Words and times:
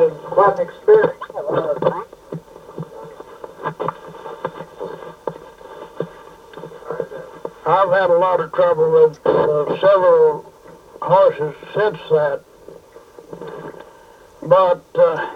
had 0.00 0.10
quite 0.24 0.58
an 0.58 0.68
experience. 0.68 1.20
I've 7.66 7.90
had 7.90 8.10
a 8.10 8.18
lot 8.18 8.40
of 8.40 8.52
trouble 8.52 8.92
with 8.92 9.26
uh, 9.26 9.80
several 9.80 10.52
horses 11.00 11.54
since 11.74 11.98
that. 12.10 12.42
But 14.42 14.84
uh, 14.94 15.30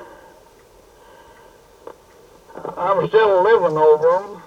I'm 2.77 3.09
still 3.09 3.43
living 3.43 3.79
over 3.79 4.09
them. 4.09 4.43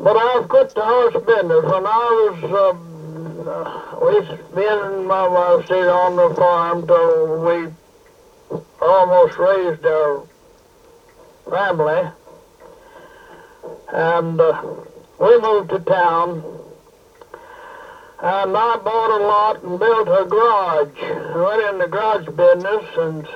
But 0.00 0.16
I've 0.16 0.48
quit 0.48 0.74
the 0.74 0.82
horse 0.82 1.14
business. 1.14 1.64
When 1.64 1.86
I 1.86 2.30
was, 2.30 2.44
uh, 2.44 2.85
uh, 3.46 3.98
we've 4.02 4.54
been, 4.54 5.06
my 5.06 5.28
wife 5.28 5.66
stayed 5.66 5.86
on 5.86 6.16
the 6.16 6.34
farm 6.34 6.86
till 6.86 7.44
we 7.44 7.68
almost 8.80 9.38
raised 9.38 9.86
our 9.86 10.26
family. 11.48 12.10
And 13.92 14.40
uh, 14.40 14.62
we 15.18 15.40
moved 15.40 15.70
to 15.70 15.78
town. 15.80 16.42
And 18.20 18.56
I 18.56 18.76
bought 18.78 19.20
a 19.20 19.22
lot 19.22 19.62
and 19.62 19.78
built 19.78 20.08
a 20.08 20.24
garage. 20.24 20.98
I 21.02 21.36
went 21.36 21.74
in 21.74 21.78
the 21.78 21.86
garage 21.86 22.26
business 22.26 22.84
and 22.96 23.28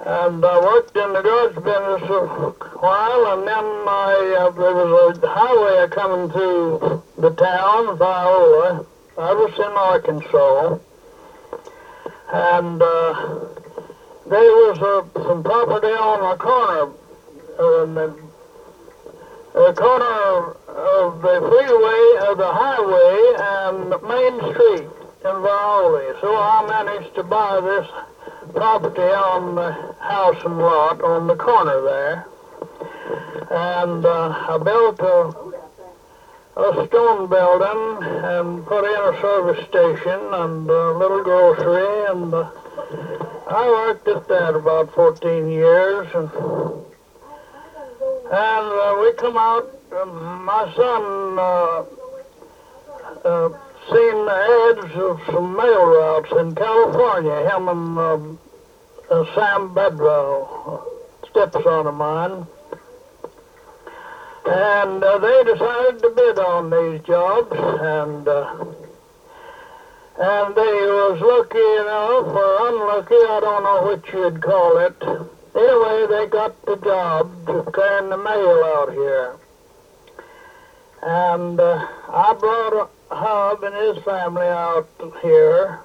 and 0.00 0.44
I 0.44 0.60
worked 0.60 0.96
in 0.96 1.12
the 1.12 1.22
garage 1.22 1.56
business 1.56 2.08
a 2.08 2.50
while, 2.78 3.26
and 3.32 3.48
then 3.48 3.64
I, 3.64 4.36
uh, 4.38 4.50
there 4.50 4.74
was 4.74 5.18
a 5.18 5.28
highway 5.28 5.88
coming 5.88 6.30
through 6.30 7.02
the 7.18 7.30
town, 7.30 7.88
of 7.88 7.98
Viola. 7.98 8.86
I 9.18 9.34
was 9.34 9.52
in 9.58 9.64
Arkansas, 9.64 10.78
and 12.32 12.80
uh, 12.80 13.48
there 14.26 14.52
was 14.62 14.78
uh, 14.78 15.24
some 15.24 15.42
property 15.42 15.88
on 15.88 16.30
the 16.30 16.36
corner, 16.36 16.92
uh, 17.58 17.86
the, 17.86 18.14
the 19.52 19.72
corner 19.74 20.54
of 20.68 21.20
the 21.22 21.40
freeway, 21.40 22.30
of 22.30 22.38
the 22.38 22.52
highway, 22.52 23.34
and 23.40 23.90
Main 24.06 24.54
Street 24.54 24.88
in 25.24 25.42
Viola. 25.42 26.16
So 26.20 26.36
I 26.36 26.66
managed 26.68 27.16
to 27.16 27.24
buy 27.24 27.60
this 27.60 28.52
property 28.54 29.02
on 29.02 29.56
the 29.56 29.72
house 29.98 30.40
and 30.44 30.56
lot 30.58 31.02
on 31.02 31.26
the 31.26 31.34
corner 31.34 31.80
there. 31.82 32.26
And 33.50 34.04
uh, 34.06 34.44
I 34.50 34.58
built 34.58 35.00
a, 35.00 35.47
a 36.58 36.86
stone 36.88 37.28
building 37.28 38.02
and 38.02 38.66
put 38.66 38.84
in 38.84 39.14
a 39.14 39.20
service 39.20 39.64
station 39.68 40.20
and 40.34 40.68
a 40.68 40.92
little 40.92 41.22
grocery. 41.22 42.10
And 42.10 42.34
uh, 42.34 42.50
I 43.46 43.68
worked 43.68 44.08
at 44.08 44.26
that 44.26 44.56
about 44.56 44.92
14 44.92 45.48
years. 45.48 46.08
And, 46.14 46.28
and 48.26 48.66
uh, 48.74 48.98
we 49.00 49.12
come 49.12 49.36
out, 49.36 49.70
um, 49.92 50.44
my 50.44 50.72
son 50.74 51.38
uh, 51.38 51.84
uh, 53.24 53.48
seen 53.86 54.24
the 54.26 54.82
ads 54.82 54.96
of 54.96 55.20
some 55.32 55.56
mail 55.56 55.86
routes 55.86 56.32
in 56.32 56.56
California, 56.56 57.48
him 57.48 57.68
and 57.68 57.98
um, 57.98 58.38
uh, 59.08 59.24
Sam 59.36 59.72
Bedwell, 59.74 60.90
stepson 61.30 61.86
of 61.86 61.94
mine. 61.94 62.46
And 64.48 65.04
uh, 65.04 65.18
they 65.18 65.44
decided 65.44 66.00
to 66.02 66.10
bid 66.10 66.38
on 66.38 66.70
these 66.70 67.06
jobs, 67.06 67.52
and 67.52 68.26
uh, 68.26 68.64
and 70.18 70.56
they 70.56 70.62
was 70.62 71.20
lucky 71.20 71.68
enough 71.78 72.26
or 72.34 72.68
unlucky, 72.68 73.14
I 73.14 73.40
don't 73.40 73.62
know 73.62 73.86
which 73.92 74.12
you'd 74.12 74.42
call 74.42 74.78
it. 74.78 74.96
Anyway, 75.54 76.06
they 76.10 76.26
got 76.26 76.60
the 76.66 76.76
job 76.76 77.46
to 77.46 77.70
carrying 77.70 78.10
the 78.10 78.16
mail 78.16 78.64
out 78.64 78.92
here. 78.92 79.36
And 81.02 81.60
uh, 81.60 81.86
I 82.08 82.34
brought 82.34 82.90
Hub 83.10 83.62
and 83.62 83.74
his 83.76 84.02
family 84.02 84.46
out 84.46 84.88
here 85.22 85.80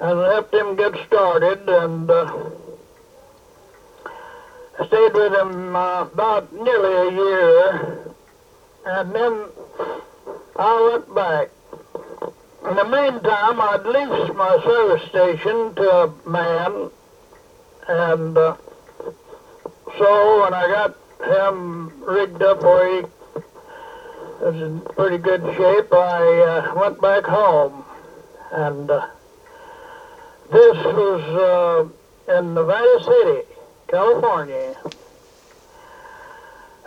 and 0.00 0.18
helped 0.18 0.52
him 0.52 0.74
get 0.74 0.94
started 1.06 1.68
and 1.68 2.10
uh, 4.78 4.86
stayed 4.86 5.14
with 5.14 5.32
him 5.34 5.76
uh, 5.76 6.02
about 6.02 6.52
nearly 6.52 7.08
a 7.08 7.12
year. 7.12 8.14
And 8.86 9.14
then 9.14 9.44
I 10.56 10.90
went 10.92 11.14
back. 11.14 11.48
In 12.68 12.76
the 12.76 12.84
meantime, 12.84 13.60
I'd 13.60 13.84
leased 13.84 14.34
my 14.34 14.58
service 14.64 15.08
station 15.08 15.74
to 15.74 15.90
a 15.90 16.28
man, 16.28 16.90
and 17.88 18.38
uh, 18.38 18.56
so 19.98 20.42
when 20.42 20.54
I 20.54 20.66
got 20.68 20.96
him 21.24 22.02
rigged 22.02 22.42
up 22.42 22.62
where 22.62 23.02
he 23.02 23.06
was 24.40 24.56
in 24.62 24.80
pretty 24.80 25.18
good 25.18 25.42
shape, 25.56 25.92
I 25.92 26.40
uh, 26.40 26.74
went 26.74 27.00
back 27.00 27.24
home. 27.24 27.84
And 28.50 28.90
uh, 28.90 29.08
this 30.50 30.76
was 30.84 31.90
uh, 32.28 32.38
in 32.38 32.54
Nevada 32.54 33.04
City, 33.04 33.53
California. 33.88 34.74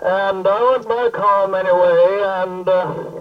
And 0.02 0.48
I 0.48 0.72
went 0.72 0.88
back 0.88 1.16
home 1.16 1.56
anyway, 1.56 2.22
and 2.24 2.68
uh, 2.68 3.18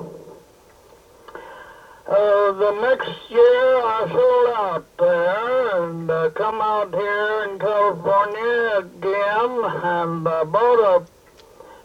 uh, 2.08 2.52
the 2.52 2.70
next 2.82 3.30
year 3.30 3.80
I 3.82 4.06
sold 4.08 4.48
out 4.56 4.86
there 4.98 5.82
and 5.82 6.10
uh, 6.10 6.30
come 6.30 6.60
out 6.60 6.94
here 6.94 7.44
in 7.50 7.58
California 7.58 8.78
again 8.78 9.64
and 9.82 10.28
uh, 10.28 10.44
bought 10.44 11.02
a 11.02 11.06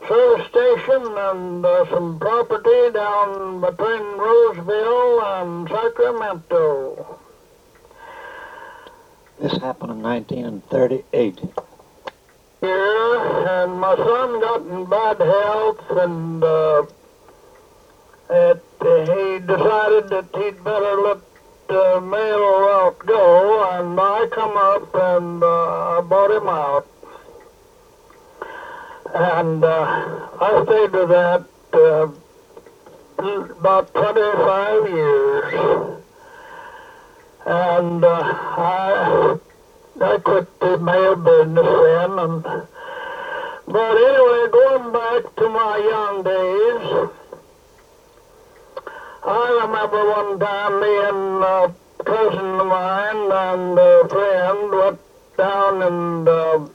service 0.08 0.48
station 0.48 1.18
and 1.18 1.66
uh, 1.66 1.90
some 1.90 2.20
property 2.20 2.92
down 2.94 3.62
between 3.62 4.04
Roseville 4.18 5.22
and 5.24 5.70
Sacramento. 5.70 7.20
This 9.40 9.54
happened 9.54 9.92
in 9.92 10.02
1938. 10.04 11.71
Yeah, 12.62 13.64
and 13.64 13.80
my 13.80 13.96
son 13.96 14.42
got 14.42 14.62
in 14.62 14.86
bad 14.86 15.20
health 15.20 15.82
and 15.92 16.44
uh, 16.44 16.84
it, 18.30 18.64
he 18.82 19.40
decided 19.40 20.10
that 20.10 20.28
he'd 20.36 20.64
better 20.64 20.96
let 21.02 21.20
the 21.68 22.02
mail 22.02 22.40
route 22.40 23.00
go, 23.06 23.70
and 23.72 24.00
I 24.00 24.28
come 24.32 24.58
up 24.58 24.94
and 24.94 25.44
uh, 25.44 26.00
I 26.00 26.02
bought 26.02 26.32
him 26.32 26.50
out. 26.50 26.88
And 29.14 29.64
uh, 29.64 30.30
I 30.42 30.64
stayed 30.66 30.92
with 30.94 31.10
that 31.10 31.46
uh, 31.74 32.10
about 33.60 33.94
25 33.94 34.90
years. 34.90 36.02
And 37.46 38.06
uh, 38.06 38.22
I, 38.24 39.38
I 40.04 40.18
quit 40.18 40.60
the 40.60 40.78
mail 40.80 41.16
business 41.16 41.64
then. 41.64 42.20
And, 42.20 42.44
but 43.68 43.98
anyway, 43.98 44.48
going 44.52 44.92
back 44.92 45.36
to 45.36 45.50
my 45.50 45.78
young 45.78 46.24
days, 46.24 47.10
I 49.24 49.60
remember 49.62 50.10
one 50.10 50.40
time 50.40 50.82
me 50.82 50.98
and 51.10 51.44
a 51.44 51.76
cousin 52.04 52.60
of 52.60 52.68
mine 52.68 53.32
and 53.32 53.78
a 53.78 54.08
friend 54.10 54.72
went 54.72 55.00
down 55.38 55.82
in 55.84 56.28
uh, 56.28 56.68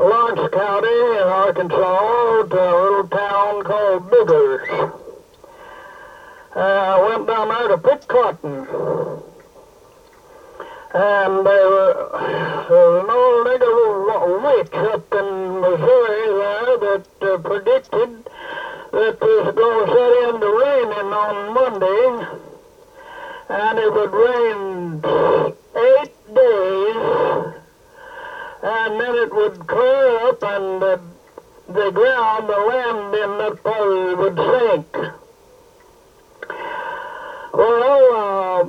Lawrence 0.00 0.54
County 0.54 0.88
in 0.88 1.28
Arkansas 1.28 2.42
to 2.44 2.56
a 2.56 2.74
little 2.82 3.08
town 3.08 3.62
called 3.64 4.10
Biggers. 4.10 4.68
I 6.56 6.60
uh, 6.60 7.08
went 7.08 7.26
down 7.26 7.48
there 7.48 7.68
to 7.68 7.78
pick 7.78 8.08
cotton. 8.08 9.21
And 10.94 11.46
there 11.46 11.70
was 11.70 12.66
an 12.68 13.08
old 13.08 13.46
nigger 13.46 13.72
witch 14.44 14.74
up 14.74 15.14
in 15.14 15.60
Missouri 15.60 16.26
there 16.36 16.76
that 16.76 17.06
uh, 17.22 17.38
predicted 17.38 18.10
that 18.92 19.16
was 19.22 19.54
going 19.54 19.86
to 19.86 19.92
set 19.92 20.12
into 20.34 20.48
raining 20.52 21.12
on 21.16 21.54
Monday, 21.54 22.26
and 23.48 23.78
it 23.78 23.90
would 23.90 24.12
rain 24.12 25.00
eight 25.76 26.14
days, 26.34 26.96
and 28.62 29.00
then 29.00 29.14
it 29.14 29.32
would 29.34 29.66
clear 29.66 30.28
up, 30.28 30.42
and 30.42 30.82
the, 30.82 31.00
the 31.68 31.90
ground, 31.90 32.48
the 32.50 32.58
land 32.68 33.14
in 33.14 33.38
that 33.38 33.62
part 33.62 34.18
would 34.18 34.36
sink. 34.36 34.92
Well, 37.54 38.14
uh, 38.14 38.64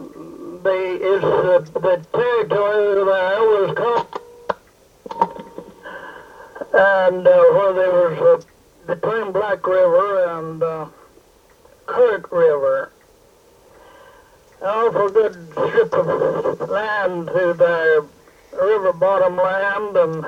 the, 0.63 0.77
is, 1.01 1.23
uh, 1.23 1.43
the 1.71 2.05
territory 2.13 2.95
there 2.95 3.05
was 3.05 3.73
called, 3.77 4.07
and 6.73 7.27
uh, 7.27 7.43
where 7.53 7.73
there 7.73 7.91
was 7.91 8.41
uh, 8.87 8.93
between 8.93 9.31
Black 9.31 9.65
River 9.65 10.39
and 10.39 10.63
uh, 10.63 10.87
Current 11.85 12.25
River. 12.31 12.91
An 14.61 14.67
awful 14.67 15.09
good 15.09 15.35
strip 15.51 15.93
of 15.93 16.69
land 16.69 17.29
through 17.29 17.53
the 17.53 18.05
river 18.53 18.93
bottom 18.93 19.35
land, 19.37 19.97
and 19.97 20.23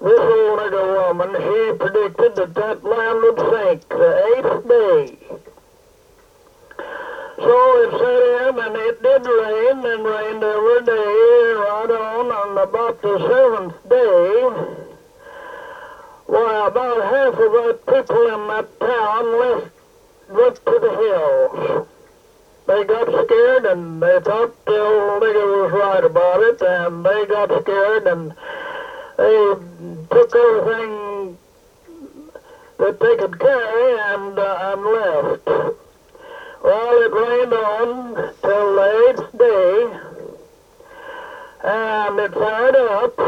this 0.00 0.20
old 0.20 0.60
nigger 0.60 1.08
woman, 1.08 1.30
she 1.36 1.78
predicted 1.78 2.36
that 2.36 2.54
that 2.54 2.84
land 2.84 3.20
would 3.22 3.38
sink 3.38 3.88
the 3.88 4.34
eighth 4.36 4.68
day. 4.68 5.27
So 7.48 7.82
it 7.82 7.90
set 7.92 8.48
in, 8.48 8.58
and 8.60 8.76
it 8.76 9.02
did 9.02 9.26
rain, 9.26 9.78
and 9.86 10.04
rained 10.04 10.44
every 10.44 10.84
day, 10.84 11.52
right 11.56 11.90
on, 11.90 12.30
and 12.30 12.58
about 12.58 13.00
the 13.00 13.18
seventh 13.26 13.88
day, 13.88 14.50
why, 16.26 16.66
about 16.66 17.02
half 17.04 17.32
of 17.32 17.52
the 17.52 17.78
people 17.88 18.26
in 18.34 18.48
that 18.48 18.80
town 18.80 19.40
left, 19.40 19.70
went 20.28 20.56
to 20.56 20.78
the 20.78 20.90
hills. 21.00 21.86
They 22.66 22.84
got 22.84 23.24
scared, 23.24 23.64
and 23.64 24.02
they 24.02 24.20
thought 24.20 24.52
the 24.66 24.78
old 24.78 25.22
nigger 25.22 25.62
was 25.62 25.72
right 25.72 26.04
about 26.04 26.42
it, 26.42 26.60
and 26.60 27.02
they 27.02 27.24
got 27.24 27.62
scared, 27.62 28.06
and 28.08 28.34
they 29.16 29.54
took 30.10 30.36
everything 30.36 31.38
that 32.76 33.00
they 33.00 33.16
could 33.16 33.40
carry 33.40 33.98
and, 34.12 34.38
uh, 34.38 34.74
and 34.74 34.84
left. 34.84 35.87
Well, 36.62 37.02
it 37.02 37.12
rained 37.12 37.52
on 37.54 38.34
till 38.42 38.74
the 38.74 39.08
eighth 39.08 39.38
day, 39.38 39.98
and 41.64 42.18
it 42.18 42.32
fired 42.34 42.76
up, 42.76 43.18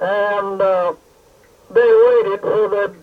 and 0.00 0.60
uh, 0.60 0.92
they 1.70 1.80
waited 1.80 2.40
for 2.40 2.68
the 2.68 2.94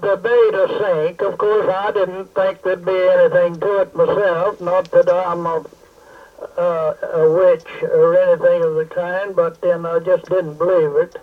the 0.00 0.16
day 0.16 0.50
to 0.50 0.68
sink. 0.80 1.20
Of 1.22 1.38
course, 1.38 1.68
I 1.68 1.90
didn't 1.92 2.26
think 2.34 2.62
there'd 2.62 2.84
be 2.84 2.92
anything 2.92 3.60
to 3.60 3.80
it 3.80 3.94
myself. 3.94 4.60
Not 4.60 4.90
that 4.90 5.08
I'm 5.08 5.46
a, 5.46 5.64
uh, 6.58 6.94
a 7.14 7.30
witch 7.30 7.82
or 7.82 8.16
anything 8.16 8.62
of 8.64 8.74
the 8.74 8.86
kind, 8.86 9.34
but 9.34 9.60
then 9.60 9.86
I 9.86 9.98
just 10.00 10.24
didn't 10.26 10.58
believe 10.58 10.96
it. 10.96 11.16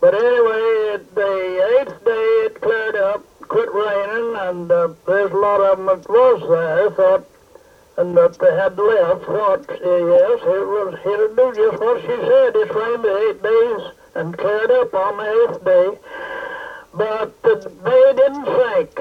But 0.00 0.14
anyway, 0.14 0.94
it, 0.94 1.14
the 1.14 1.78
eighth 1.80 2.04
day 2.04 2.44
it 2.46 2.60
cleared 2.60 2.96
up, 2.96 3.22
quit 3.48 3.72
raining, 3.72 4.36
and 4.36 4.72
uh, 4.72 4.88
there's 5.06 5.30
a 5.30 5.36
lot 5.36 5.60
of 5.60 5.78
them 5.78 5.86
that 5.86 6.08
was 6.08 6.40
there 6.48 6.90
thought, 6.90 7.24
and 7.96 8.16
that 8.16 8.38
they 8.38 8.54
had 8.54 8.78
left 8.78 9.24
thought, 9.24 9.70
uh, 9.70 9.74
yes, 9.74 10.40
it 10.42 10.66
was 10.66 10.98
it'll 11.04 11.34
do 11.34 11.52
just 11.54 11.80
what 11.80 12.00
she 12.00 12.06
said. 12.06 12.56
It's 12.56 12.74
rained 12.74 13.04
eight 13.04 13.42
days 13.42 13.80
and 14.14 14.36
cleared 14.36 14.70
up 14.70 14.94
on 14.94 15.16
the 15.18 15.28
eighth 15.42 15.64
day, 15.64 15.98
but 16.94 17.42
the 17.42 17.54
day 17.84 18.12
didn't 18.16 18.46
sink. 18.46 18.98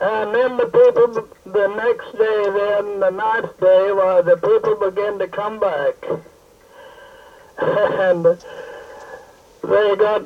And 0.00 0.32
then 0.34 0.56
the 0.56 0.66
people, 0.66 1.28
the 1.44 1.66
next 1.66 2.12
day, 2.16 2.42
then 2.50 3.00
the 3.00 3.10
ninth 3.10 3.58
day, 3.58 3.92
why 3.92 4.20
the 4.20 4.36
people 4.36 4.76
began 4.76 5.18
to 5.18 5.26
come 5.26 5.58
back, 5.58 5.96
and 7.58 8.24
they 9.64 9.96
got 9.96 10.24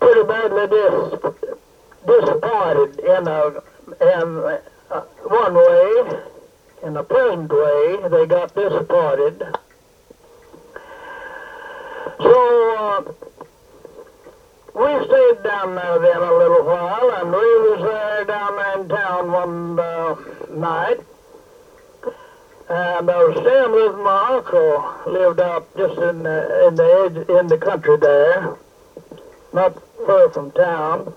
pretty 0.00 0.22
badly 0.22 0.66
dis- 0.68 1.58
disappointed 2.06 2.98
in 3.00 3.26
a 3.28 3.62
in 4.00 4.60
uh, 4.90 5.00
one 5.24 5.54
way, 5.54 6.20
in 6.84 6.96
a 6.96 7.02
pleasant 7.04 7.52
way. 7.52 8.08
They 8.08 8.26
got 8.26 8.54
disappointed. 8.54 9.42
So 12.18 12.76
uh, 12.78 13.12
we 14.74 15.04
stayed 15.06 15.42
down 15.42 15.74
there 15.74 15.98
then 15.98 16.22
a 16.22 16.38
little 16.38 16.64
while, 16.64 17.10
and 17.16 17.30
we 17.30 17.38
was 17.38 17.80
there 17.82 18.24
down 18.24 18.56
there 18.56 18.80
in 18.80 18.88
town 18.88 19.32
one 19.32 19.78
uh, 19.78 20.14
night. 20.50 21.00
And 22.68 23.10
I 23.10 23.24
was 23.24 23.36
staying 23.40 23.72
with 23.72 23.96
my 23.96 24.36
uncle, 24.36 25.12
lived 25.12 25.40
out 25.40 25.66
just 25.76 25.98
in 25.98 26.22
the, 26.22 26.68
in 26.68 26.74
the 26.76 26.84
edge, 26.84 27.28
in 27.28 27.46
the 27.48 27.58
country 27.58 27.96
there, 27.96 28.56
not 29.52 29.76
far 30.06 30.30
from 30.30 30.52
town. 30.52 31.12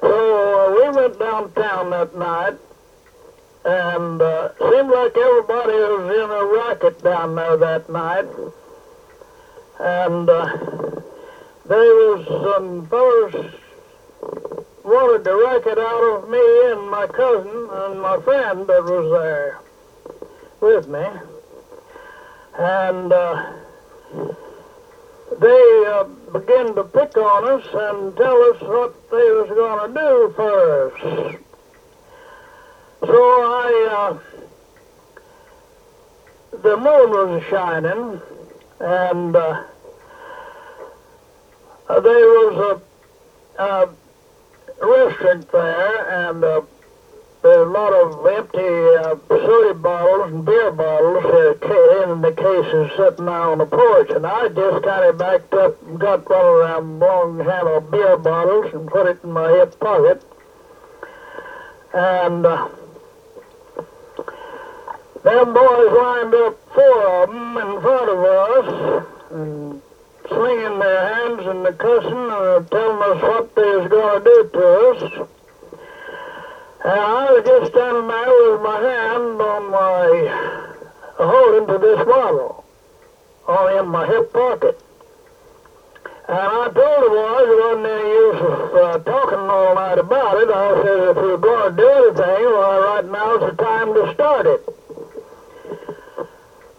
So 0.00 0.08
uh, 0.08 0.74
we 0.74 0.96
went 0.96 1.18
downtown 1.18 1.90
that 1.90 2.16
night, 2.16 2.56
and 3.64 4.22
uh, 4.22 4.52
seemed 4.58 4.90
like 4.90 5.16
everybody 5.16 5.72
was 5.72 6.14
in 6.14 6.30
a 6.30 6.44
racket 6.44 7.02
down 7.02 7.34
there 7.34 7.56
that 7.56 7.90
night. 7.90 8.26
And 9.78 10.28
uh, 10.28 10.56
there 11.66 11.94
was 11.94 12.26
some 12.26 12.86
fellows 12.88 13.54
wanted 14.84 15.24
to 15.24 15.36
racket 15.36 15.78
out 15.78 16.02
of 16.14 16.28
me 16.28 16.72
and 16.72 16.90
my 16.90 17.06
cousin 17.06 17.68
and 17.70 18.00
my 18.00 18.18
friend 18.20 18.66
that 18.66 18.82
was 18.82 19.10
there 19.10 19.60
with 20.60 20.88
me. 20.88 21.06
And 22.58 23.12
uh, 23.12 23.52
they 25.38 25.84
uh, 25.86 26.04
to 26.74 26.84
pick 26.84 27.16
on 27.16 27.44
us 27.44 27.66
and 27.72 28.16
tell 28.16 28.42
us 28.42 28.60
what 28.62 29.10
they 29.10 29.16
was 29.16 29.48
going 29.48 29.94
to 29.94 30.00
do 30.00 30.32
for 30.34 30.86
us. 30.86 31.36
So 33.00 33.14
I, 33.14 33.88
uh, 33.90 34.18
the 36.62 36.76
moon 36.76 37.10
was 37.10 37.42
shining, 37.48 38.20
and 38.80 39.36
uh, 39.36 39.64
uh, 41.88 42.00
there 42.00 42.26
was 42.26 42.82
a, 43.58 43.62
a 43.62 43.88
restaurant 44.80 45.50
there, 45.52 46.28
and 46.28 46.44
there 47.42 47.58
were 47.58 47.64
a 47.64 47.70
lot 47.70 47.92
of 47.92 48.26
empty 48.26 48.58
uh, 48.96 49.16
soda 49.28 49.72
bottles 49.72 50.30
and 50.30 50.44
beer 50.44 50.70
bottles 50.70 51.24
uh, 51.24 52.02
in 52.02 52.20
the 52.20 52.32
cases 52.32 52.90
sitting 52.96 53.28
out 53.28 53.52
on 53.52 53.58
the 53.58 53.66
porch, 53.66 54.10
and 54.10 54.26
I 54.26 54.48
just 54.48 54.84
kind 54.84 55.04
of 55.04 55.16
backed 55.16 55.54
up 55.54 55.80
and 55.82 55.98
got 55.98 56.28
one 56.28 56.44
of 56.44 56.76
them 56.76 56.98
long-handled 56.98 57.90
beer 57.90 58.16
bottles 58.18 58.72
and 58.74 58.86
put 58.88 59.06
it 59.06 59.18
in 59.22 59.32
my 59.32 59.50
hip 59.52 59.78
pocket, 59.80 60.22
and 61.94 62.44
uh, 62.44 62.68
them 65.22 65.54
boys 65.54 65.92
lined 65.92 66.34
up 66.34 66.58
four 66.74 67.22
of 67.22 67.28
them 67.30 67.56
in 67.56 67.80
front 67.80 68.10
of 68.10 68.18
us, 68.18 69.06
and 69.30 69.82
slinging 70.28 70.78
their 70.78 71.14
hands 71.14 71.46
and 71.46 71.64
the 71.64 71.72
cussing 71.72 72.12
and 72.12 72.70
telling 72.70 73.02
us 73.02 73.22
what 73.22 73.54
they 73.54 73.76
was 73.76 73.88
going 73.88 74.22
to 74.22 74.30
do 74.30 74.50
to 74.52 75.24
us. 75.24 75.28
And 76.82 76.98
I 76.98 77.30
was 77.30 77.44
just 77.44 77.72
standing 77.72 78.08
there 78.08 78.52
with 78.52 78.62
my 78.62 78.80
hand 78.80 79.36
on 79.36 79.70
my, 79.70 80.08
holding 81.20 81.66
to 81.68 81.78
this 81.78 82.06
bottle, 82.06 82.64
or 83.46 83.78
in 83.78 83.86
my 83.88 84.06
hip 84.06 84.32
pocket. 84.32 84.80
And 86.26 86.38
I 86.38 86.70
told 86.72 87.04
the 87.04 87.10
boys 87.12 87.44
there 87.44 87.60
wasn't 87.60 87.86
any 87.86 88.08
use 88.08 88.40
of 88.40 88.74
uh, 88.76 88.98
talking 89.04 89.44
all 89.44 89.74
night 89.74 89.98
about 89.98 90.40
it. 90.40 90.48
I 90.48 90.82
said, 90.82 91.08
if 91.10 91.16
we're 91.16 91.36
going 91.36 91.70
to 91.70 91.76
do 91.76 91.88
anything, 91.88 92.44
well, 92.48 92.80
right 92.80 93.04
now's 93.04 93.40
the 93.50 93.62
time 93.62 93.92
to 93.92 94.14
start 94.14 94.46
it. 94.46 94.62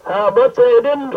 Uh, 0.04 0.30
but 0.32 0.56
they 0.56 0.80
didn't, 0.82 1.14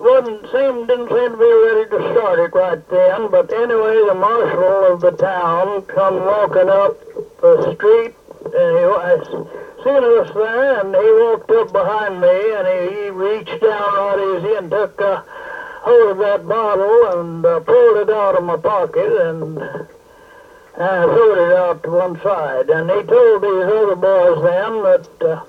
wasn't 0.00 0.40
seem, 0.48 0.86
didn't 0.86 1.08
seem 1.12 1.30
to 1.30 1.36
be 1.36 1.52
ready 1.52 1.90
to 1.90 1.98
start 2.16 2.38
it 2.38 2.54
right 2.54 2.88
then. 2.88 3.30
But 3.30 3.52
anyway, 3.52 4.00
the 4.08 4.14
marshal 4.14 4.94
of 4.94 5.02
the 5.02 5.10
town 5.10 5.82
come 5.82 6.24
walking 6.24 6.70
up 6.70 6.96
the 7.44 7.74
street, 7.74 8.14
and 8.44 8.78
he 8.78 8.84
was 8.84 9.48
seen 9.84 10.02
us 10.02 10.34
there, 10.34 10.80
and 10.80 10.94
he 10.94 11.10
walked 11.22 11.50
up 11.50 11.72
behind 11.72 12.20
me, 12.20 12.52
and 12.52 12.66
he, 12.66 13.04
he 13.04 13.10
reached 13.10 13.60
down 13.60 13.92
right 13.92 14.38
easy 14.38 14.54
and 14.56 14.70
took 14.70 15.00
uh, 15.00 15.22
hold 15.84 16.12
of 16.12 16.18
that 16.18 16.48
bottle 16.48 17.20
and 17.20 17.44
uh, 17.44 17.60
pulled 17.60 17.98
it 17.98 18.10
out 18.10 18.36
of 18.36 18.44
my 18.44 18.56
pocket 18.56 19.12
and 19.28 19.58
uh, 19.58 21.04
threw 21.04 21.34
it 21.34 21.56
out 21.56 21.82
to 21.82 21.90
one 21.90 22.20
side. 22.22 22.70
And 22.70 22.90
he 22.90 23.02
told 23.02 23.42
these 23.42 23.64
other 23.64 23.96
boys 23.96 24.42
then 24.42 24.82
that. 24.82 25.08
Uh, 25.20 25.44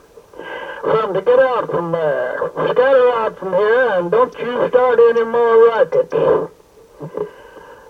for 0.86 1.14
to 1.14 1.22
get 1.22 1.40
out 1.40 1.72
from 1.72 1.92
there. 1.92 2.52
Scatter 2.54 3.10
out 3.10 3.40
from 3.40 3.54
here 3.54 3.90
and 3.94 4.12
don't 4.12 4.38
you 4.38 4.68
start 4.70 5.00
any 5.00 5.24
more 5.24 5.68
rackets. 5.70 6.14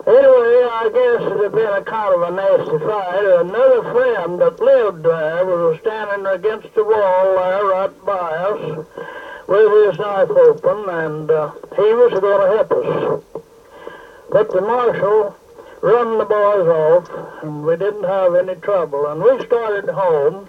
Anyway, 0.06 0.62
I 0.70 0.88
guess 0.94 1.32
it 1.32 1.42
had 1.42 1.52
been 1.52 1.66
a 1.66 1.82
kind 1.82 2.14
of 2.14 2.22
a 2.22 2.30
nasty 2.30 2.78
fight. 2.78 3.24
Another 3.24 3.82
friend 3.90 4.40
that 4.40 4.60
lived 4.60 5.02
there 5.02 5.44
was 5.44 5.80
standing 5.80 6.26
against 6.26 6.72
the 6.76 6.84
wall 6.84 7.34
there 7.34 7.64
right 7.64 8.04
by 8.06 8.14
us 8.14 8.86
with 9.48 9.88
his 9.88 9.98
knife 9.98 10.30
open, 10.30 10.88
and 10.88 11.28
uh, 11.28 11.50
he 11.74 11.92
was 11.92 12.20
going 12.20 12.40
to 12.40 12.56
help 12.56 12.70
us. 12.70 13.42
But 14.30 14.52
the 14.52 14.60
marshal 14.60 15.34
run 15.82 16.18
the 16.18 16.24
boys 16.24 16.68
off, 16.68 17.42
and 17.42 17.64
we 17.64 17.76
didn't 17.76 18.04
have 18.04 18.36
any 18.36 18.54
trouble. 18.60 19.06
And 19.06 19.20
we 19.20 19.44
started 19.44 19.88
home. 19.88 20.48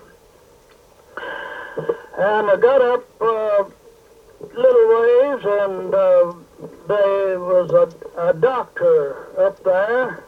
And 2.15 2.49
I 2.49 2.57
got 2.57 2.81
up 2.81 3.21
uh, 3.21 3.63
little 4.55 4.87
ways, 5.01 5.45
and 5.45 5.95
uh, 5.95 6.33
there 6.87 7.39
was 7.39 7.71
a, 7.71 8.29
a 8.29 8.33
doctor 8.33 9.39
up 9.39 9.63
there. 9.63 10.23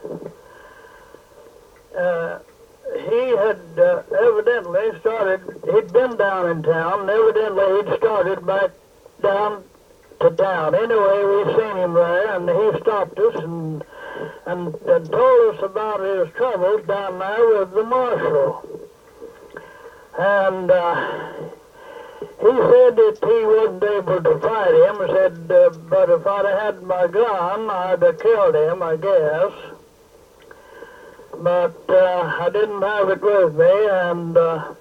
Uh, 1.97 2.39
he 2.93 3.29
had 3.37 3.59
uh, 3.77 4.03
evidently 4.19 4.99
started, 4.99 5.41
he'd 5.73 5.93
been 5.93 6.15
down 6.17 6.49
in 6.49 6.63
town, 6.63 7.01
and 7.01 7.09
evidently 7.09 7.91
he'd 7.91 7.97
started 7.97 8.45
back 8.45 8.71
down 9.21 9.63
to 10.21 10.29
town. 10.31 10.75
Anyway, 10.75 11.23
we 11.23 11.53
seen 11.55 11.77
him 11.77 11.93
there, 11.93 12.35
and 12.35 12.49
he 12.49 12.79
stopped 12.81 13.17
us 13.19 13.35
and 13.43 13.83
and, 14.45 14.73
and 14.75 15.11
told 15.11 15.55
us 15.55 15.63
about 15.63 15.99
his 16.01 16.33
troubles 16.35 16.85
down 16.87 17.19
there 17.19 17.59
with 17.59 17.71
the 17.71 17.83
marshal. 17.83 18.89
And 20.17 20.71
uh, 20.71 21.49
he 22.19 22.25
said 22.45 22.95
that 22.95 23.17
he 23.21 23.45
wasn't 23.45 23.83
able 23.83 24.21
to 24.21 24.39
fight 24.39 24.73
him. 24.73 24.95
He 25.07 25.13
said, 25.13 25.51
uh, 25.51 25.69
but 25.89 26.09
if 26.09 26.25
I'd 26.27 26.45
had 26.45 26.83
my 26.83 27.07
gun, 27.07 27.69
I'd 27.69 28.01
have 28.01 28.19
killed 28.19 28.55
him, 28.55 28.81
I 28.83 28.95
guess. 28.95 29.51
But 31.37 31.79
uh, 31.89 32.37
I 32.39 32.49
didn't 32.51 32.81
have 32.81 33.09
it 33.09 33.21
with 33.21 33.55
me, 33.55 33.87
and 33.87 34.37
uh, 34.37 34.73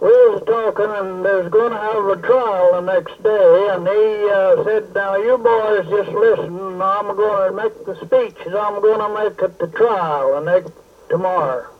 we 0.00 0.08
was 0.08 0.42
talking, 0.46 0.90
and 0.90 1.24
they 1.24 1.34
was 1.34 1.48
going 1.48 1.72
to 1.72 1.78
have 1.78 2.04
a 2.04 2.16
trial 2.16 2.72
the 2.72 2.80
next 2.80 3.22
day, 3.22 3.68
and 3.70 3.88
he 3.88 4.30
uh, 4.30 4.64
said, 4.64 4.94
now 4.94 5.16
you 5.16 5.38
boys 5.38 5.86
just 5.88 6.10
listen, 6.10 6.82
I'm 6.82 7.16
going 7.16 7.50
to 7.50 7.56
make 7.56 7.86
the 7.86 7.94
speeches, 8.04 8.54
I'm 8.54 8.82
going 8.82 9.00
to 9.00 9.08
make 9.14 9.40
it 9.40 9.58
the 9.58 9.68
trial 9.68 10.32
the 10.34 10.40
next 10.40 10.72
tomorrow. 11.08 11.73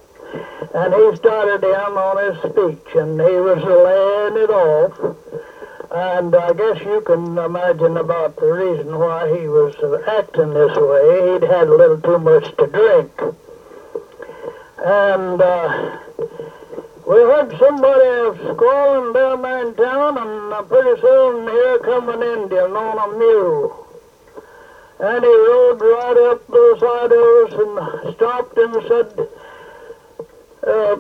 And 0.75 0.93
he 0.93 1.17
started 1.17 1.63
in 1.65 1.75
on 1.75 2.17
his 2.25 2.39
speech, 2.51 2.95
and 2.97 3.21
he 3.21 3.37
was 3.37 3.63
laying 3.63 4.37
it 4.43 4.51
off. 4.51 5.17
And 5.91 6.35
I 6.35 6.53
guess 6.53 6.81
you 6.81 7.01
can 7.03 7.39
imagine 7.39 7.97
about 7.97 8.35
the 8.37 8.53
reason 8.53 8.99
why 8.99 9.29
he 9.39 9.47
was 9.47 9.75
acting 10.09 10.53
this 10.53 10.77
way. 10.77 11.33
He'd 11.33 11.49
had 11.49 11.69
a 11.69 11.77
little 11.77 12.01
too 12.01 12.19
much 12.19 12.57
to 12.57 12.67
drink. 12.67 13.13
And 14.85 15.41
uh, 15.41 15.99
we 17.07 17.17
heard 17.17 17.57
somebody 17.59 18.39
squalling 18.53 19.13
down 19.13 19.45
in 19.45 19.75
town, 19.77 20.19
and 20.19 20.53
uh, 20.53 20.63
pretty 20.63 21.01
soon 21.01 21.47
here 21.47 21.79
come 21.79 22.09
an 22.09 22.23
Indian 22.23 22.73
on 22.75 22.99
a 22.99 23.19
mule. 23.19 23.87
And 24.99 25.25
he 25.25 25.31
rode 25.31 25.81
right 25.81 26.17
up 26.31 26.47
the 26.49 26.77
side 26.81 27.13
of 27.13 27.23
us 27.39 27.53
and 27.61 28.15
stopped 28.17 28.59
and 28.59 28.75
said, 28.89 29.29
uh, 30.67 30.97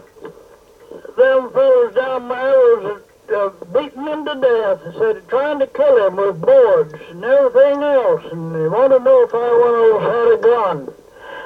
them 1.16 1.50
fellows 1.52 1.94
down 1.94 2.28
there 2.28 2.76
was 2.76 3.02
uh, 3.35 3.49
beating 3.73 4.06
him 4.06 4.25
to 4.25 4.35
death. 4.40 4.92
He 4.92 4.99
said, 4.99 5.28
trying 5.28 5.59
to 5.61 5.66
kill 5.66 6.06
him 6.06 6.16
with 6.16 6.40
boards 6.40 6.94
and 7.11 7.25
everything 7.25 7.83
else. 7.83 8.25
And 8.33 8.54
he 8.54 8.68
wanted 8.68 8.99
to 8.99 9.04
know 9.04 9.23
if 9.23 9.35
I 9.35 9.50
one 9.59 10.02
had 10.02 10.28
a 10.33 10.42
gun. 10.42 10.94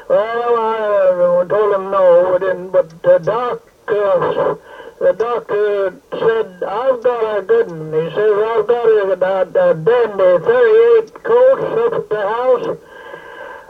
Well, 0.09 0.57
I 0.57 1.43
uh, 1.43 1.45
told 1.45 1.75
him 1.75 1.91
no, 1.91 2.33
we 2.33 2.39
didn't, 2.39 2.71
but 2.71 3.03
the 3.03 3.19
doc, 3.19 3.63
uh, 3.89 4.57
the 5.01 5.13
doctor 5.13 6.01
said, 6.13 6.63
I've 6.65 7.03
got 7.03 7.39
a 7.39 7.43
good 7.43 7.69
one. 7.69 7.93
He 7.93 8.11
says, 8.15 8.33
I've 8.33 8.67
got 8.67 8.87
a, 8.87 9.05
a, 9.13 9.71
a 9.71 9.75
dandy 9.75 10.45
38 10.45 11.23
Colt 11.23 11.61
up 11.61 11.93
at 11.93 12.09
the 12.09 12.23
house, 12.23 12.79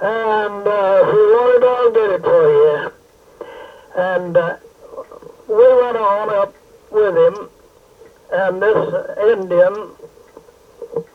and 0.01 0.67
uh, 0.67 1.03
if 1.03 1.13
you 1.13 1.25
want 1.35 1.63
it, 1.63 1.67
I'll 1.67 1.93
get 1.93 2.11
it 2.11 2.23
for 2.23 2.53
you. 2.53 2.98
And 3.97 4.37
uh, 4.37 4.57
we 5.49 5.55
went 5.57 5.97
on 5.97 6.31
up 6.31 6.55
with 6.91 7.17
him, 7.17 7.49
and 8.31 8.63
this 8.63 9.17
Indian, 9.19 9.91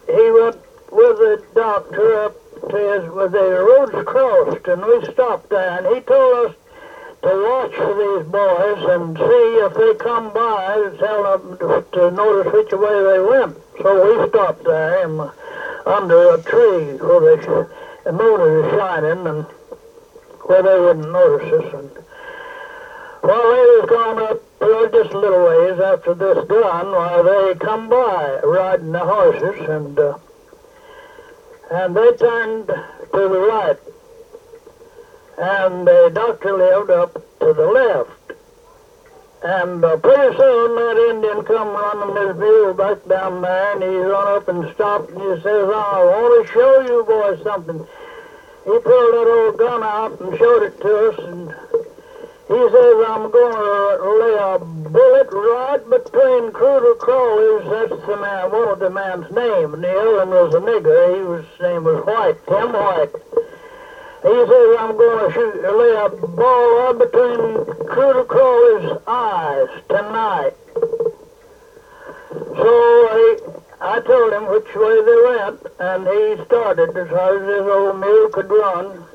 he 0.07 0.31
went 0.31 0.57
with 0.91 1.17
the 1.17 1.43
doctor 1.55 2.25
up 2.25 2.35
to 2.69 2.75
his, 2.75 3.11
with 3.11 3.31
the 3.31 3.39
roads 3.39 4.07
crossed, 4.07 4.67
and 4.67 4.85
we 4.85 5.03
stopped 5.11 5.49
there, 5.49 5.77
and 5.77 5.95
he 5.95 6.01
told 6.01 6.47
us 6.47 6.55
to 7.23 7.29
watch 7.29 7.73
for 7.75 7.93
these 7.93 8.25
boys 8.31 8.83
and 8.89 9.17
see 9.17 9.59
if 9.63 9.73
they 9.75 9.93
come 10.03 10.33
by, 10.33 10.91
tell 10.99 11.23
them 11.37 11.57
to, 11.59 11.85
to 11.93 12.11
notice 12.11 12.51
which 12.53 12.71
way 12.73 13.03
they 13.03 13.19
went. 13.19 13.57
So 13.81 14.19
we 14.19 14.27
stopped 14.29 14.63
there 14.65 15.03
in, 15.03 15.19
under 15.85 16.33
a 16.33 16.41
tree 16.43 16.97
where 16.97 17.37
the, 17.37 17.69
the 18.03 18.11
moon 18.11 18.39
was 18.41 18.71
shining, 18.71 19.27
and 19.27 19.45
where 20.45 20.63
they 20.63 20.79
wouldn't 20.79 21.11
notice 21.11 21.53
us. 21.53 21.73
And, 21.73 21.91
well, 23.23 23.41
they 23.41 23.79
was 23.79 23.89
gone 23.89 24.19
up 24.21 24.41
just 24.91 25.13
a 25.13 25.19
little 25.19 25.45
ways 25.45 25.79
after 25.79 26.13
this 26.13 26.45
gun 26.47 26.91
while 26.91 27.23
they 27.23 27.55
come 27.55 27.89
by 27.89 28.39
riding 28.43 28.91
the 28.91 28.99
horses 28.99 29.69
and 29.69 29.97
uh, 29.97 30.17
and 31.71 31.95
they 31.95 32.11
turned 32.17 32.67
to 32.67 33.11
the 33.11 33.39
right 33.39 33.77
and 35.37 35.87
the 35.87 36.11
doctor 36.13 36.57
lived 36.57 36.91
up 36.91 37.13
to 37.39 37.53
the 37.53 37.65
left. 37.65 38.09
And 39.43 39.83
uh, 39.83 39.97
pretty 39.97 40.37
soon 40.37 40.75
that 40.75 41.09
Indian 41.09 41.43
come 41.43 41.69
running 41.69 42.27
his 42.27 42.37
mule 42.37 42.73
back 42.73 43.03
down 43.07 43.41
there 43.41 43.73
and 43.73 43.83
he 43.83 43.89
run 43.89 44.37
up 44.37 44.47
and 44.47 44.73
stopped 44.73 45.09
and 45.09 45.19
he 45.19 45.41
says, 45.41 45.69
I 45.69 46.03
want 46.03 46.47
to 46.47 46.53
show 46.53 46.81
you 46.81 47.03
boys 47.03 47.43
something. 47.43 47.79
He 47.79 48.71
pulled 48.71 49.13
that 49.13 49.27
old 49.27 49.57
gun 49.57 49.83
out 49.83 50.19
and 50.21 50.37
showed 50.37 50.63
it 50.63 50.79
to 50.81 51.09
us 51.09 51.19
and 51.19 51.72
he 52.53 52.69
says, 52.69 52.95
I'm 53.07 53.31
going 53.31 53.97
to 53.97 54.11
lay 54.21 54.35
a 54.37 54.59
bullet 54.59 55.29
right 55.31 55.89
between 55.89 56.51
Cruder 56.51 56.93
Crawley's, 56.95 57.65
that's 57.67 58.05
the 58.05 58.15
man, 58.15 58.51
one 58.51 58.67
of 58.67 58.77
the 58.77 58.91
man's 58.91 59.31
name, 59.31 59.81
Neil. 59.81 60.19
and 60.19 60.31
the 60.31 60.37
other 60.37 60.45
was 60.45 60.53
a 60.53 60.59
nigger, 60.59 61.15
he 61.15 61.23
was, 61.23 61.45
his 61.45 61.61
name 61.61 61.83
was 61.83 62.05
White, 62.05 62.37
Tim 62.45 62.73
White. 62.73 63.09
He 64.21 64.29
says, 64.29 64.77
I'm 64.77 64.95
going 64.95 65.19
to 65.25 65.33
shoot, 65.33 65.63
lay 65.63 65.95
a 65.95 66.09
ball 66.09 66.77
right 66.77 66.97
between 66.99 67.87
Cruder 67.87 68.23
Crawley's 68.25 68.99
eyes 69.07 69.69
tonight. 69.89 70.53
So 72.29 72.69
I, 73.09 73.37
I 73.81 73.99
told 74.01 74.31
him 74.31 74.45
which 74.45 74.75
way 74.75 75.01
they 75.01 75.21
went, 75.25 75.65
and 75.79 76.07
he 76.07 76.45
started 76.45 76.95
as 76.95 77.09
hard 77.09 77.41
as 77.41 77.47
his 77.47 77.67
old 77.67 77.99
mule 77.99 78.29
could 78.29 78.49
run. 78.51 79.05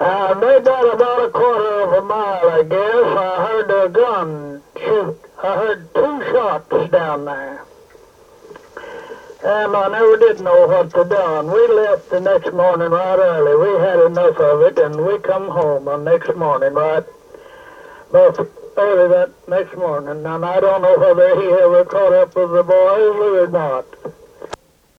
Uh, 0.00 0.32
they 0.40 0.60
got 0.62 0.94
about 0.94 1.24
a 1.26 1.30
quarter 1.30 1.82
of 1.82 1.92
a 1.92 2.00
mile, 2.00 2.50
I 2.50 2.62
guess. 2.62 3.04
I 3.04 3.46
heard 3.46 3.70
a 3.70 3.88
gun 3.90 4.62
shoot. 4.78 5.20
I 5.42 5.56
heard 5.56 5.94
two 5.94 6.22
shots 6.32 6.90
down 6.90 7.26
there. 7.26 7.66
And 9.44 9.76
I 9.76 9.88
never 9.88 10.16
did 10.16 10.40
know 10.40 10.66
what 10.66 10.90
to 10.94 11.04
do. 11.04 11.52
We 11.52 11.68
left 11.74 12.08
the 12.08 12.18
next 12.18 12.50
morning 12.50 12.90
right 12.90 13.18
early. 13.18 13.56
We 13.56 13.78
had 13.84 14.00
enough 14.00 14.38
of 14.38 14.62
it, 14.62 14.78
and 14.78 15.04
we 15.04 15.18
come 15.18 15.48
home 15.48 15.84
the 15.84 15.98
next 15.98 16.34
morning, 16.34 16.72
right? 16.72 17.04
But 18.10 18.40
early 18.78 19.08
that 19.10 19.32
next 19.48 19.76
morning. 19.76 20.24
And 20.24 20.44
I 20.46 20.60
don't 20.60 20.80
know 20.80 20.98
whether 20.98 21.38
he 21.42 21.46
ever 21.46 21.84
caught 21.84 22.14
up 22.14 22.34
with 22.34 22.52
the 22.52 22.62
boys 22.62 23.44
or 23.44 23.48
not. 23.48 23.84